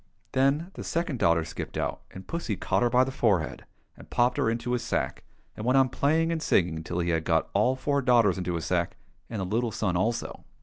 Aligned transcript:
Then 0.31 0.71
the 0.73 0.83
second 0.83 1.19
daughter 1.19 1.45
skipped 1.45 1.77
out, 1.77 2.01
and 2.09 2.25
pussy 2.25 2.55
caught 2.55 2.81
her 2.81 2.89
by 2.89 3.03
the 3.03 3.11
forehead, 3.11 3.65
and 3.95 4.09
popped 4.09 4.37
her 4.37 4.49
into 4.49 4.71
his 4.71 4.81
sack, 4.81 5.23
and 5.55 5.63
went 5.63 5.77
on 5.77 5.89
playing 5.89 6.31
and 6.31 6.41
singing 6.41 6.83
till 6.83 6.97
he 7.01 7.11
had 7.11 7.23
got 7.23 7.51
all 7.53 7.75
four 7.75 8.01
daughters 8.01 8.39
into 8.39 8.55
his 8.55 8.65
sack, 8.65 8.97
and 9.29 9.39
the 9.39 9.45
little 9.45 9.69
son 9.71 9.95
also. 9.95 10.43